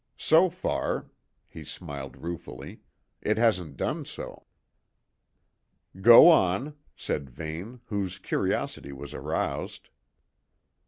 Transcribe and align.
So 0.17 0.49
far" 0.49 1.11
he 1.47 1.63
smiled 1.63 2.17
ruefully 2.17 2.81
"it 3.21 3.37
hasn't 3.37 3.77
done 3.77 4.03
so." 4.03 4.47
"Go 6.01 6.27
on," 6.27 6.75
said 6.95 7.29
Vane, 7.29 7.81
whose 7.85 8.17
curiosity 8.17 8.91
was 8.93 9.13
aroused. 9.13 9.89